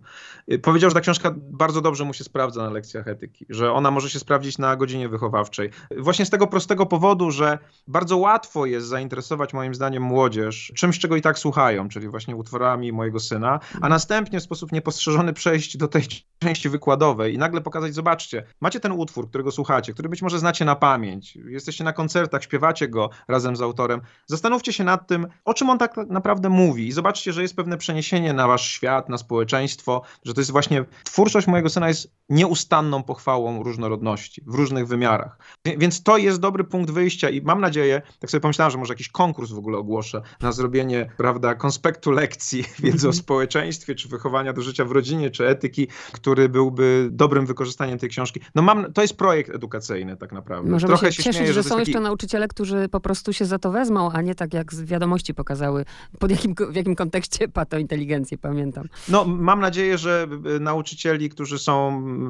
[0.52, 3.92] Y, powiedział, że ta książka bardzo dobrze mu się sprawdza na lekcjach etyki, że ona
[3.92, 5.70] może się sprawdzić na godzinie wychowawczej.
[5.98, 11.16] Właśnie z tego prostego powodu, że bardzo łatwo jest zainteresować moim zdaniem młodzież czymś, czego
[11.16, 15.88] i tak słuchają, czyli właśnie utworami mojego syna, a następnie w sposób niepostrzeżony przejść do
[15.88, 16.04] tej
[16.40, 20.66] części wykładowej i nagle pokazać, zobaczcie, macie ten utwór, którego słuchacie, który być może znacie
[20.66, 25.54] na pamięć, jesteście na koncertach, śpiewacie go razem z autorem, zastanówcie się nad tym, o
[25.54, 29.18] czym on tak naprawdę mówi i zobaczcie, że jest pewne przeniesienie na wasz świat, na
[29.18, 35.38] społeczeństwo, że to jest właśnie twórczość mojego syna jest nieustanną pochwałą różnorodności w różnych wymiarach.
[35.78, 39.10] Więc to jest dobry punkt wyjścia i mam nadzieję, tak sobie pomyślałem, że może jakiś
[39.10, 43.14] konkurs w ogóle ogłoszę na zrobienie, prawda, konspektu lekcji wiedzy o mhm.
[43.14, 48.40] społeczeństwie, czy wychowania do życia w rodzinie, czy etyki, który byłby dobrym wykorzystaniem tej książki.
[48.56, 50.72] No mam, to jest projekt edukacyjny tak naprawdę.
[50.72, 51.92] Możemy Trochę się, cieszyć, śmieję, że, że są taki...
[51.92, 55.34] jeszcze nauczyciele, którzy po prostu się za to wezmą, a nie tak jak z wiadomości
[55.34, 55.86] pokazały,
[56.20, 58.88] pod jakim, w jakim kontekście patointeligencję pamiętam.
[59.10, 61.81] No mam nadzieję, że y, nauczycieli, którzy są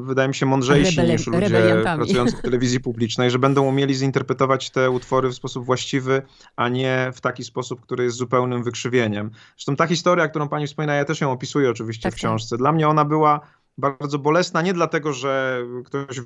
[0.04, 4.90] wydaje mi się, mądrzejsi niż ludzie pracujący w telewizji publicznej, że będą umieli zinterpretować te
[4.90, 6.22] utwory w sposób właściwy,
[6.56, 9.32] a nie w taki sposób, który jest zupełnym wykrzywieniem.
[9.56, 12.20] Zresztą ta historia, którą pani wspomina, ja też ją opisuję oczywiście tak, w tak.
[12.20, 12.58] książce.
[12.58, 13.40] Dla mnie ona była
[13.78, 16.22] bardzo bolesna, nie dlatego, że ktoś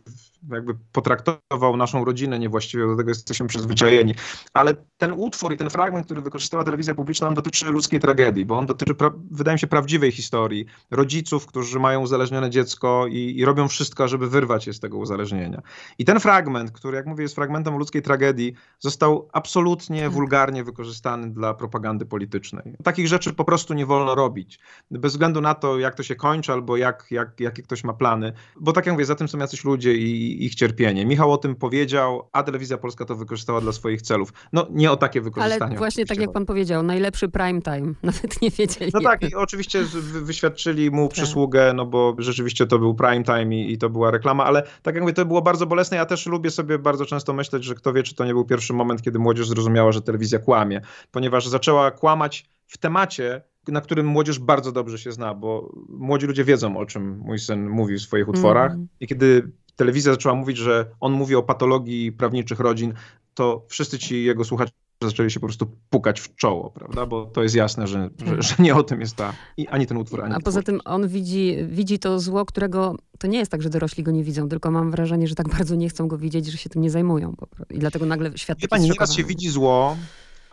[0.52, 4.16] jakby potraktował naszą rodzinę niewłaściwie, do tego jesteśmy przyzwyczajeni,
[4.54, 8.58] ale ten utwór i ten fragment, który wykorzystała telewizja publiczna, on dotyczy ludzkiej tragedii, bo
[8.58, 8.96] on dotyczy,
[9.32, 14.30] wydaje mi się, prawdziwej historii rodziców, którzy mają uzależnione dziecko i, i robią wszystko, żeby
[14.30, 15.62] wyrwać je z tego uzależnienia.
[15.98, 20.12] I ten fragment, który, jak mówię, jest fragmentem ludzkiej tragedii, został absolutnie tak.
[20.12, 22.76] wulgarnie wykorzystany dla propagandy politycznej.
[22.84, 24.60] Takich rzeczy po prostu nie wolno robić.
[24.92, 28.34] Bez względu na to, jak to się kończy, albo jak, jak jakie ktoś ma plany.
[28.60, 31.06] Bo tak jak mówię, za tym są jacyś ludzie i ich cierpienie.
[31.06, 34.34] Michał o tym powiedział, a Telewizja Polska to wykorzystała dla swoich celów.
[34.54, 35.70] No nie o takie wykorzystanie.
[35.70, 37.94] Ale właśnie tak jak pan powiedział, najlepszy prime time.
[38.04, 38.92] Nawet nie wiedzieli.
[38.94, 39.84] No tak, i oczywiście
[40.24, 41.14] wyświadczyli mu tak.
[41.14, 44.96] przysługę, no bo rzeczywiście to był prime time i, i to była reklama, ale tak
[44.96, 45.98] jak mówię, to było bardzo bolesne.
[45.98, 48.74] Ja też lubię sobie bardzo często myśleć, że kto wie, czy to nie był pierwszy
[48.74, 54.40] moment, kiedy młodzież zrozumiała, że telewizja kłamie, ponieważ zaczęła kłamać w temacie, na którym młodzież
[54.40, 58.28] bardzo dobrze się zna, bo młodzi ludzie wiedzą, o czym mój syn mówi w swoich
[58.28, 58.72] utworach.
[58.72, 58.88] Mm.
[59.00, 62.94] I kiedy telewizja zaczęła mówić, że on mówi o patologii prawniczych rodzin,
[63.34, 67.06] to wszyscy ci jego słuchacze zaczęli się po prostu pukać w czoło, prawda?
[67.06, 68.44] Bo to jest jasne, że, że, tak.
[68.44, 69.34] że nie o tym jest ta,
[69.70, 73.40] ani ten utwór, ani A poza tym on widzi, widzi to zło, którego to nie
[73.40, 76.08] jest tak, że dorośli go nie widzą, tylko mam wrażenie, że tak bardzo nie chcą
[76.08, 77.36] go widzieć, że się tym nie zajmują.
[77.70, 79.98] I dlatego nagle świat Wie pani, nieraz się widzi zło,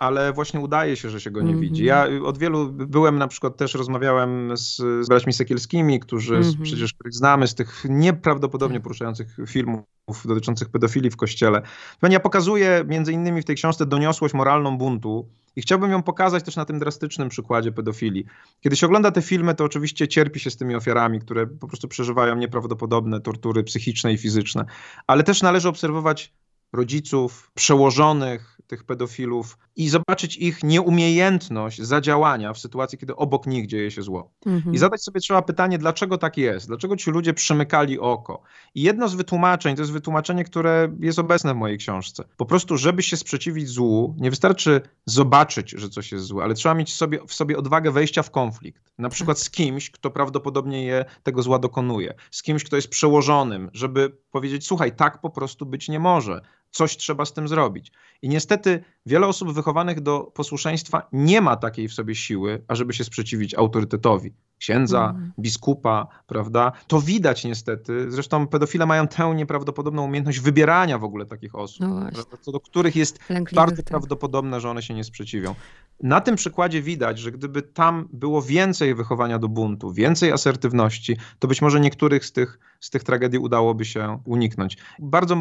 [0.03, 1.61] ale właśnie udaje się, że się go nie mm -hmm.
[1.61, 1.85] widzi.
[1.85, 6.63] Ja od wielu byłem na przykład też rozmawiałem z, z braćmi Sekielskimi, którzy mm -hmm.
[6.63, 8.83] przecież których znamy z tych nieprawdopodobnie tak.
[8.83, 9.85] poruszających filmów
[10.25, 11.63] dotyczących pedofilii w kościele.
[12.11, 16.57] Ja pokazuję między innymi w tej książce doniosłość moralną buntu i chciałbym ją pokazać też
[16.57, 18.25] na tym drastycznym przykładzie pedofilii.
[18.61, 21.89] Kiedy się ogląda te filmy, to oczywiście cierpi się z tymi ofiarami, które po prostu
[21.89, 24.65] przeżywają nieprawdopodobne tortury psychiczne i fizyczne,
[25.07, 26.33] ale też należy obserwować
[26.73, 33.91] rodziców, przełożonych tych pedofilów i zobaczyć ich nieumiejętność zadziałania w sytuacji, kiedy obok nich dzieje
[33.91, 34.31] się zło.
[34.47, 34.75] Mhm.
[34.75, 36.67] I zadać sobie trzeba pytanie, dlaczego tak jest?
[36.67, 38.43] Dlaczego ci ludzie przymykali oko?
[38.75, 42.25] I jedno z wytłumaczeń, to jest wytłumaczenie, które jest obecne w mojej książce.
[42.37, 46.75] Po prostu, żeby się sprzeciwić złu, nie wystarczy zobaczyć, że coś jest złe, ale trzeba
[46.75, 48.93] mieć sobie, w sobie odwagę wejścia w konflikt.
[48.99, 52.15] Na przykład z kimś, kto prawdopodobnie je, tego zła dokonuje.
[52.31, 56.41] Z kimś, kto jest przełożonym, żeby powiedzieć, słuchaj, tak po prostu być nie może
[56.73, 57.93] coś trzeba z tym zrobić.
[58.23, 63.05] I niestety wiele osób wychowanych do posłuszeństwa nie ma takiej w sobie siły, ażeby się
[63.05, 64.33] sprzeciwić autorytetowi.
[64.59, 65.33] Księdza, mm.
[65.39, 66.73] biskupa, prawda?
[66.87, 68.11] To widać niestety.
[68.11, 72.97] Zresztą pedofile mają tę nieprawdopodobną umiejętność wybierania w ogóle takich osób, no co do których
[72.97, 73.19] jest
[73.53, 73.85] bardzo tak.
[73.85, 75.55] prawdopodobne, że one się nie sprzeciwią.
[76.03, 81.49] Na tym przykładzie widać, że gdyby tam było więcej wychowania do buntu, więcej asertywności, to
[81.49, 84.77] być może niektórych z tych, z tych tragedii udałoby się uniknąć.
[84.99, 85.37] Bardzo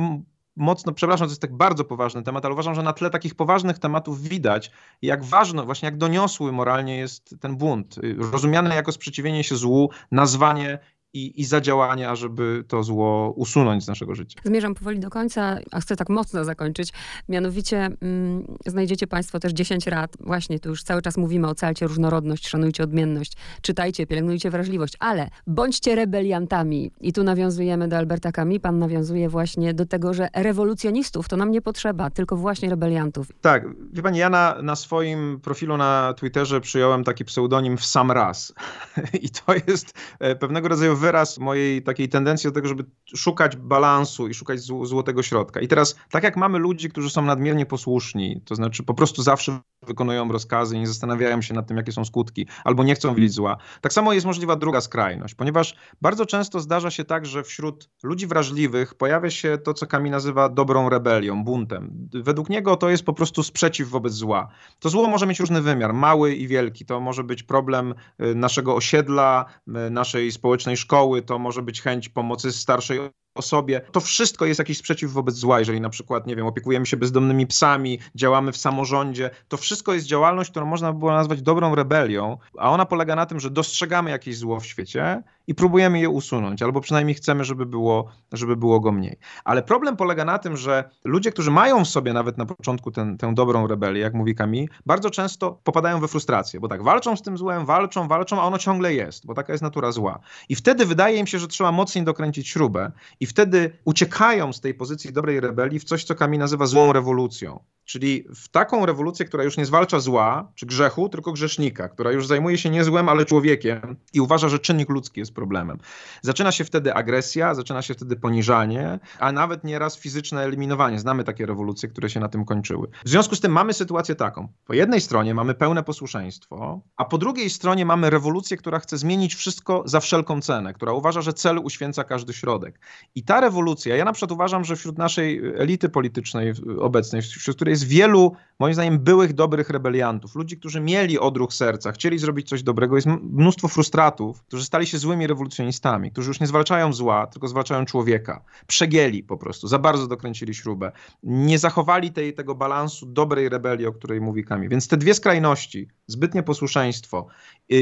[0.55, 3.79] mocno, przepraszam, to jest tak bardzo poważny temat, ale uważam, że na tle takich poważnych
[3.79, 7.95] tematów widać, jak ważno, właśnie jak doniosły moralnie jest ten bunt.
[8.31, 10.79] Rozumiany jako sprzeciwienie się złu, nazwanie
[11.13, 14.39] i, i zadziałania, żeby to zło usunąć z naszego życia.
[14.43, 16.93] Zmierzam powoli do końca, a chcę tak mocno zakończyć.
[17.29, 20.17] Mianowicie mm, znajdziecie Państwo też 10 rad.
[20.19, 25.95] Właśnie tu już cały czas mówimy, ocalcie różnorodność, szanujcie odmienność, czytajcie, pielęgnujcie wrażliwość, ale bądźcie
[25.95, 26.91] rebeliantami.
[27.01, 28.59] I tu nawiązujemy do Alberta Camus.
[28.61, 33.27] Pan nawiązuje właśnie do tego, że rewolucjonistów to nam nie potrzeba, tylko właśnie rebeliantów.
[33.41, 38.11] Tak, wie pani, ja na, na swoim profilu na Twitterze przyjąłem taki pseudonim w sam
[38.11, 38.53] raz.
[39.21, 42.85] I to jest e, pewnego rodzaju wyraz mojej takiej tendencji do tego, żeby
[43.15, 45.59] szukać balansu i szukać złotego środka.
[45.59, 49.59] I teraz, tak jak mamy ludzi, którzy są nadmiernie posłuszni, to znaczy po prostu zawsze
[49.87, 53.57] wykonują rozkazy nie zastanawiają się nad tym, jakie są skutki, albo nie chcą widzieć zła.
[53.81, 58.27] Tak samo jest możliwa druga skrajność, ponieważ bardzo często zdarza się tak, że wśród ludzi
[58.27, 62.09] wrażliwych pojawia się to, co Kami nazywa dobrą rebelią, buntem.
[62.13, 64.47] Według niego to jest po prostu sprzeciw wobec zła.
[64.79, 66.85] To zło może mieć różny wymiar, mały i wielki.
[66.85, 72.09] To może być problem y, naszego osiedla, y, naszej społecznej szkoły, to może być chęć
[72.09, 72.99] pomocy starszej
[73.35, 73.81] osobie.
[73.91, 77.47] To wszystko jest jakiś sprzeciw wobec zła, jeżeli na przykład, nie wiem, opiekujemy się bezdomnymi
[77.47, 79.29] psami, działamy w samorządzie.
[79.47, 83.25] To wszystko jest działalność, którą można by było nazwać dobrą rebelią, a ona polega na
[83.25, 87.65] tym, że dostrzegamy jakieś zło w świecie i próbujemy je usunąć, albo przynajmniej chcemy, żeby
[87.65, 89.19] było, żeby było go mniej.
[89.43, 93.17] Ale problem polega na tym, że ludzie, którzy mają w sobie nawet na początku ten,
[93.17, 97.21] tę dobrą rebelię, jak mówi Kami, bardzo często popadają we frustrację, bo tak walczą z
[97.21, 100.19] tym złem, walczą, walczą, a ono ciągle jest, bo taka jest natura zła.
[100.49, 104.73] I wtedy wydaje im się, że trzeba mocniej dokręcić śrubę i wtedy uciekają z tej
[104.73, 107.59] pozycji dobrej rebelii w coś, co Kami nazywa złą rewolucją.
[107.85, 112.27] Czyli w taką rewolucję, która już nie zwalcza zła czy grzechu, tylko grzesznika, która już
[112.27, 115.77] zajmuje się nie złem, ale człowiekiem i uważa, że czynnik ludzki jest problemem.
[116.21, 120.99] Zaczyna się wtedy agresja, zaczyna się wtedy poniżanie, a nawet nieraz fizyczne eliminowanie.
[120.99, 122.87] Znamy takie rewolucje, które się na tym kończyły.
[123.05, 124.47] W związku z tym mamy sytuację taką.
[124.65, 129.35] Po jednej stronie mamy pełne posłuszeństwo, a po drugiej stronie mamy rewolucję, która chce zmienić
[129.35, 132.79] wszystko za wszelką cenę, która uważa, że cel uświęca każdy środek.
[133.15, 137.71] I ta rewolucja, ja na przykład uważam, że wśród naszej elity politycznej obecnej, wśród której
[137.71, 142.63] jest wielu, moim zdaniem, byłych, dobrych rebeliantów, ludzi, którzy mieli odruch serca, chcieli zrobić coś
[142.63, 147.47] dobrego, jest mnóstwo frustratów, którzy stali się złymi rewolucjonistami, którzy już nie zwalczają zła, tylko
[147.47, 148.43] zwalczają człowieka.
[148.67, 150.91] Przegięli po prostu, za bardzo dokręcili śrubę.
[151.23, 154.69] Nie zachowali tej, tego balansu dobrej rebelii, o której mówi Kami.
[154.69, 157.27] Więc te dwie skrajności, zbytnie posłuszeństwo,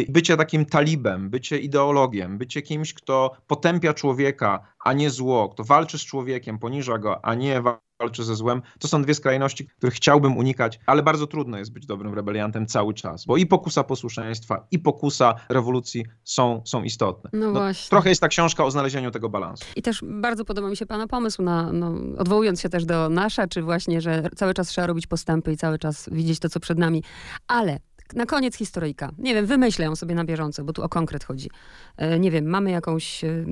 [0.09, 5.97] bycie takim talibem, bycie ideologiem, bycie kimś, kto potępia człowieka, a nie zło, kto walczy
[5.97, 7.88] z człowiekiem, poniża go, a nie walczy
[8.19, 8.61] ze złem.
[8.79, 12.93] To są dwie skrajności, których chciałbym unikać, ale bardzo trudno jest być dobrym rebeliantem cały
[12.93, 17.29] czas, bo i pokusa posłuszeństwa, i pokusa rewolucji są, są istotne.
[17.33, 17.89] No, no właśnie.
[17.89, 19.65] Trochę jest ta książka o znalezieniu tego balansu.
[19.75, 23.47] I też bardzo podoba mi się Pana pomysł na, no, odwołując się też do nasza,
[23.47, 26.77] czy właśnie, że cały czas trzeba robić postępy i cały czas widzieć to, co przed
[26.77, 27.03] nami.
[27.47, 27.79] Ale
[28.13, 29.11] na koniec historyjka.
[29.17, 31.49] Nie wiem, wymyślę ją sobie na bieżąco, bo tu o konkret chodzi.
[31.97, 33.45] E, nie wiem, mamy jakąś e,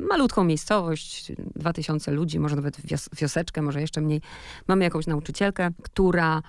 [0.00, 4.20] malutką miejscowość, 2000 ludzi, może nawet wios wioseczkę, może jeszcze mniej.
[4.68, 6.42] Mamy jakąś nauczycielkę, która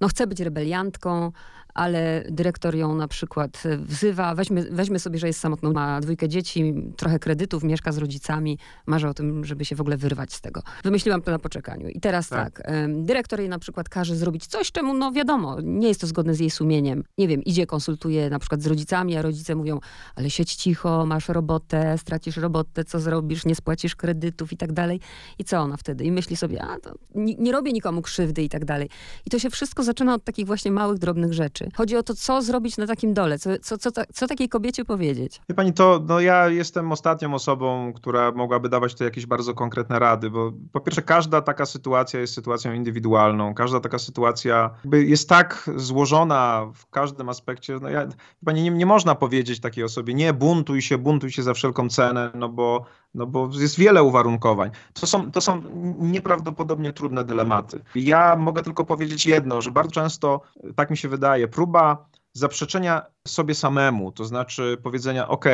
[0.00, 1.32] no, chce być rebeliantką,
[1.78, 6.74] ale dyrektor ją na przykład wzywa, weźmy, weźmy sobie, że jest samotną, ma dwójkę dzieci,
[6.96, 10.62] trochę kredytów, mieszka z rodzicami, marzy o tym, żeby się w ogóle wyrwać z tego.
[10.84, 11.88] Wymyśliłam to na poczekaniu.
[11.88, 15.88] I teraz tak, tak dyrektor jej na przykład każe zrobić coś, czemu no wiadomo, nie
[15.88, 17.04] jest to zgodne z jej sumieniem.
[17.18, 19.80] Nie wiem, idzie, konsultuje na przykład z rodzicami, a rodzice mówią,
[20.14, 25.00] ale siedź cicho, masz robotę, stracisz robotę, co zrobisz, nie spłacisz kredytów i tak dalej.
[25.38, 26.04] I co ona wtedy?
[26.04, 28.88] I myśli sobie, a to nie, nie robię nikomu krzywdy i tak dalej.
[29.26, 31.67] I to się wszystko zaczyna od takich właśnie małych, drobnych rzeczy.
[31.74, 35.40] Chodzi o to, co zrobić na takim dole, co, co, co, co takiej kobiecie powiedzieć.
[35.48, 39.98] Wie pani, to no ja jestem ostatnią osobą, która mogłaby dawać tu jakieś bardzo konkretne
[39.98, 45.70] rady, bo po pierwsze każda taka sytuacja jest sytuacją indywidualną, każda taka sytuacja jest tak
[45.76, 48.08] złożona w każdym aspekcie, no ja,
[48.44, 52.30] pani, nie, nie można powiedzieć takiej osobie, nie buntuj się, buntuj się za wszelką cenę,
[52.34, 52.84] no bo
[53.18, 54.70] no bo jest wiele uwarunkowań.
[55.00, 55.62] To są, to są
[55.98, 57.84] nieprawdopodobnie trudne dylematy.
[57.94, 60.40] Ja mogę tylko powiedzieć jedno, że bardzo często,
[60.76, 65.44] tak mi się wydaje, próba zaprzeczenia sobie samemu, to znaczy powiedzenia, ok,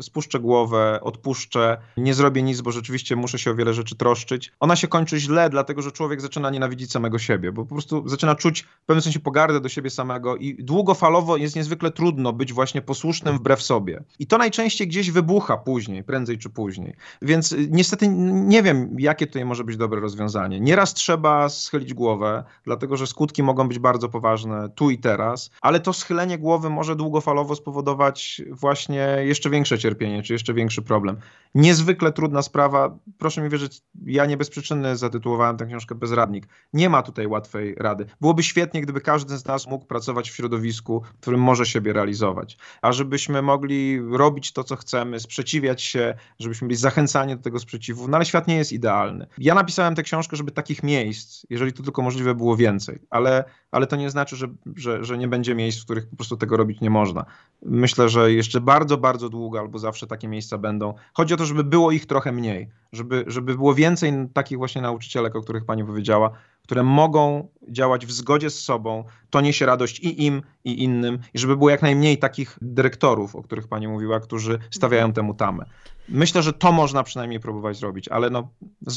[0.00, 4.52] spuszczę głowę, odpuszczę, nie zrobię nic, bo rzeczywiście muszę się o wiele rzeczy troszczyć.
[4.60, 8.34] Ona się kończy źle, dlatego że człowiek zaczyna nienawidzić samego siebie, bo po prostu zaczyna
[8.34, 12.82] czuć w pewnym sensie pogardę do siebie samego i długofalowo jest niezwykle trudno być właśnie
[12.82, 14.04] posłusznym wbrew sobie.
[14.18, 16.94] I to najczęściej gdzieś wybucha później, prędzej czy później.
[17.22, 20.60] Więc y, niestety nie wiem, jakie tutaj może być dobre rozwiązanie.
[20.60, 25.80] Nieraz trzeba schylić głowę, dlatego że skutki mogą być bardzo poważne tu i teraz, ale
[25.80, 31.16] to schylenie głowy może długo długofalowo spowodować właśnie jeszcze większe cierpienie, czy jeszcze większy problem.
[31.54, 32.98] Niezwykle trudna sprawa.
[33.18, 36.46] Proszę mi wierzyć, ja nie bez przyczyny zatytułowałem tę książkę Bezradnik.
[36.72, 38.06] Nie ma tutaj łatwej rady.
[38.20, 42.58] Byłoby świetnie, gdyby każdy z nas mógł pracować w środowisku, w którym może siebie realizować.
[42.82, 48.08] A żebyśmy mogli robić to, co chcemy, sprzeciwiać się, żebyśmy byli zachęcani do tego sprzeciwu.
[48.08, 49.26] No ale świat nie jest idealny.
[49.38, 52.98] Ja napisałem tę książkę, żeby takich miejsc, jeżeli to tylko możliwe, było więcej.
[53.10, 56.36] Ale, ale to nie znaczy, że, że, że nie będzie miejsc, w których po prostu
[56.36, 57.11] tego robić nie można.
[57.62, 60.94] Myślę, że jeszcze bardzo, bardzo długo albo zawsze takie miejsca będą.
[61.14, 65.36] Chodzi o to, żeby było ich trochę mniej, żeby, żeby było więcej takich właśnie nauczycielek,
[65.36, 66.30] o których pani powiedziała,
[66.62, 71.38] które mogą działać w zgodzie z sobą, to niesie radość i im, i innym, i
[71.38, 75.64] żeby było jak najmniej takich dyrektorów, o których pani mówiła, którzy stawiają temu tamę.
[76.08, 78.48] Myślę, że to można przynajmniej próbować zrobić, ale no,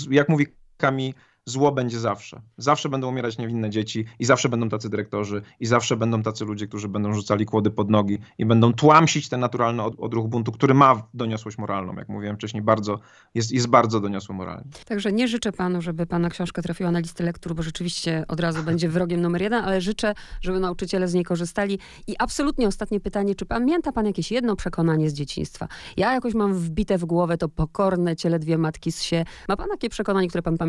[0.10, 1.14] jak mówi Kami,
[1.46, 2.42] zło będzie zawsze.
[2.58, 6.68] Zawsze będą umierać niewinne dzieci i zawsze będą tacy dyrektorzy i zawsze będą tacy ludzie,
[6.68, 11.08] którzy będą rzucali kłody pod nogi i będą tłamsić ten naturalny odruch buntu, który ma
[11.14, 13.00] doniosłość moralną, jak mówiłem wcześniej, bardzo,
[13.36, 14.64] jest, jest bardzo doniosły moralnie.
[14.86, 18.64] Także nie życzę panu, żeby pana książka trafiła na listę lektur, bo rzeczywiście od razu
[18.70, 21.80] będzie wrogiem numer jeden, ale życzę, żeby nauczyciele z niej korzystali.
[22.08, 25.68] I absolutnie ostatnie pytanie, czy pamięta pan jakieś jedno przekonanie z dzieciństwa?
[25.98, 29.26] Ja jakoś mam wbite w głowę to pokorne ciele dwie matki z się.
[29.50, 30.65] Ma pan takie przekonanie, które pan pamięta?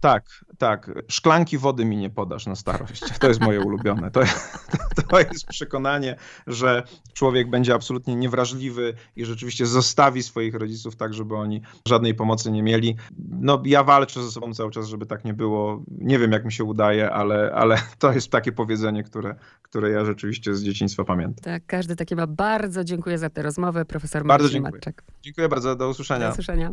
[0.00, 0.90] Tak, tak.
[1.08, 3.18] Szklanki wody mi nie podasz na starość.
[3.20, 4.10] To jest moje ulubione.
[4.10, 4.20] To,
[5.08, 11.36] to jest przekonanie, że człowiek będzie absolutnie niewrażliwy i rzeczywiście zostawi swoich rodziców tak, żeby
[11.36, 12.96] oni żadnej pomocy nie mieli.
[13.40, 15.82] No, ja walczę ze sobą cały czas, żeby tak nie było.
[15.98, 20.04] Nie wiem, jak mi się udaje, ale, ale to jest takie powiedzenie, które, które ja
[20.04, 21.44] rzeczywiście z dzieciństwa pamiętam.
[21.44, 22.26] Tak, każdy takie ma.
[22.26, 24.72] Bardzo dziękuję za tę rozmowę, profesor Bardzo Marcin dziękuję.
[24.72, 25.02] Matczak.
[25.22, 26.26] Dziękuję bardzo, do usłyszenia.
[26.26, 26.70] Do usłyszenia.